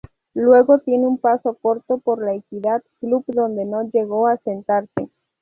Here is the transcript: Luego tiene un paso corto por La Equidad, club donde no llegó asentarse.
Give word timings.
Luego 0.33 0.79
tiene 0.79 1.05
un 1.05 1.19
paso 1.19 1.59
corto 1.61 1.99
por 1.99 2.25
La 2.25 2.33
Equidad, 2.33 2.81
club 2.99 3.23
donde 3.27 3.65
no 3.65 3.83
llegó 3.91 4.25
asentarse. 4.25 5.11